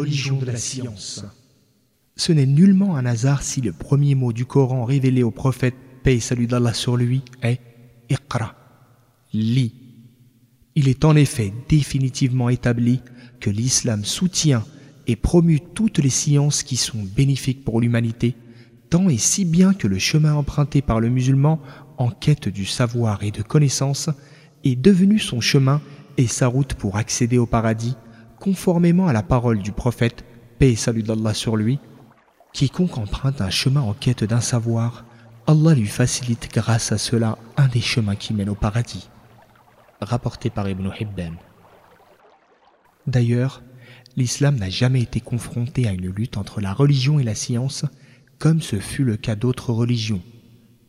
religion 0.00 0.38
de 0.38 0.46
la 0.46 0.56
science. 0.56 1.24
Ce 2.16 2.32
n'est 2.32 2.46
nullement 2.46 2.96
un 2.96 3.06
hasard 3.06 3.42
si 3.42 3.60
le 3.60 3.72
premier 3.72 4.14
mot 4.14 4.32
du 4.32 4.44
Coran 4.44 4.84
révélé 4.84 5.22
au 5.22 5.30
prophète, 5.30 5.74
paix 6.02 6.16
et 6.16 6.20
salut 6.20 6.46
d'Allah 6.46 6.74
sur 6.74 6.96
lui, 6.96 7.22
est 7.42 7.60
Iqra, 8.10 8.54
lis. 9.32 9.74
Il 10.74 10.88
est 10.88 11.04
en 11.04 11.16
effet 11.16 11.52
définitivement 11.68 12.48
établi 12.48 13.00
que 13.40 13.50
l'islam 13.50 14.04
soutient 14.04 14.64
et 15.06 15.16
promue 15.16 15.60
toutes 15.60 15.98
les 15.98 16.10
sciences 16.10 16.62
qui 16.62 16.76
sont 16.76 17.02
bénéfiques 17.02 17.64
pour 17.64 17.80
l'humanité, 17.80 18.34
tant 18.90 19.08
et 19.08 19.18
si 19.18 19.44
bien 19.44 19.74
que 19.74 19.88
le 19.88 19.98
chemin 19.98 20.34
emprunté 20.34 20.82
par 20.82 21.00
le 21.00 21.08
musulman 21.08 21.60
en 21.98 22.10
quête 22.10 22.48
du 22.48 22.66
savoir 22.66 23.22
et 23.22 23.30
de 23.30 23.42
connaissance 23.42 24.10
est 24.64 24.76
devenu 24.76 25.18
son 25.18 25.40
chemin 25.40 25.80
et 26.18 26.26
sa 26.26 26.46
route 26.46 26.74
pour 26.74 26.96
accéder 26.96 27.38
au 27.38 27.46
paradis, 27.46 27.96
conformément 28.42 29.06
à 29.06 29.12
la 29.12 29.22
parole 29.22 29.60
du 29.60 29.70
prophète, 29.70 30.24
paix 30.58 30.72
et 30.72 30.76
salut 30.76 31.04
d'Allah 31.04 31.32
sur 31.32 31.56
lui, 31.56 31.78
quiconque 32.52 32.98
emprunte 32.98 33.40
un 33.40 33.50
chemin 33.50 33.82
en 33.82 33.92
quête 33.92 34.24
d'un 34.24 34.40
savoir, 34.40 35.04
Allah 35.46 35.74
lui 35.74 35.86
facilite 35.86 36.50
grâce 36.52 36.90
à 36.90 36.98
cela 36.98 37.38
un 37.56 37.68
des 37.68 37.80
chemins 37.80 38.16
qui 38.16 38.34
mènent 38.34 38.48
au 38.48 38.56
paradis. 38.56 39.08
Rapporté 40.00 40.50
par 40.50 40.68
Ibn 40.68 40.90
Hibban. 40.98 41.34
D'ailleurs, 43.06 43.62
l'islam 44.16 44.56
n'a 44.56 44.70
jamais 44.70 45.02
été 45.02 45.20
confronté 45.20 45.86
à 45.86 45.92
une 45.92 46.10
lutte 46.10 46.36
entre 46.36 46.60
la 46.60 46.72
religion 46.72 47.20
et 47.20 47.24
la 47.24 47.36
science, 47.36 47.84
comme 48.40 48.60
ce 48.60 48.80
fut 48.80 49.04
le 49.04 49.16
cas 49.16 49.36
d'autres 49.36 49.72
religions. 49.72 50.22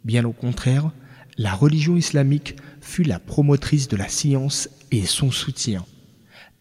Bien 0.04 0.26
au 0.26 0.34
contraire, 0.34 0.90
la 1.38 1.54
religion 1.54 1.98
islamique 1.98 2.56
fut 2.82 3.04
la 3.04 3.20
promotrice 3.20 3.88
de 3.90 3.98
la 3.98 4.08
science 4.10 4.70
et 4.90 5.06
son 5.06 5.30
soutien. 5.30 5.86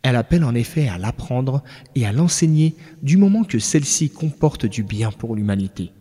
Elle 0.02 0.16
appelle 0.16 0.45
en 0.45 0.55
effet 0.55 0.88
à 0.88 0.98
l'apprendre 0.98 1.62
et 1.95 2.06
à 2.06 2.12
l'enseigner 2.12 2.75
du 3.03 3.17
moment 3.17 3.45
que 3.45 3.58
celle-ci 3.58 4.11
comporte 4.11 4.67
du 4.67 4.83
bien 4.83 5.12
pour 5.12 5.36
l'humanité. 5.36 5.92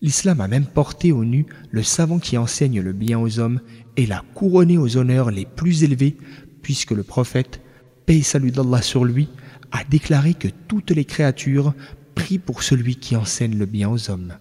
L'islam 0.00 0.40
a 0.40 0.48
même 0.48 0.66
porté 0.66 1.12
au 1.12 1.24
nu 1.24 1.46
le 1.70 1.82
savant 1.82 2.18
qui 2.18 2.36
enseigne 2.36 2.80
le 2.80 2.92
bien 2.92 3.18
aux 3.18 3.38
hommes 3.38 3.60
et 3.96 4.06
l'a 4.06 4.22
couronné 4.34 4.78
aux 4.78 4.96
honneurs 4.96 5.30
les 5.30 5.46
plus 5.46 5.82
élevés 5.82 6.16
puisque 6.62 6.92
le 6.92 7.02
prophète, 7.02 7.60
paix 8.06 8.18
et 8.18 8.22
salut 8.22 8.50
d'Allah 8.50 8.82
sur 8.82 9.04
lui, 9.04 9.28
a 9.72 9.82
déclaré 9.84 10.34
que 10.34 10.48
toutes 10.68 10.90
les 10.90 11.04
créatures 11.04 11.74
prient 12.14 12.38
pour 12.38 12.62
celui 12.62 12.96
qui 12.96 13.16
enseigne 13.16 13.58
le 13.58 13.66
bien 13.66 13.88
aux 13.88 14.10
hommes. 14.10 14.34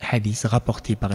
Hadith 0.00 0.42
rapporté 0.44 0.94
par. 0.94 1.10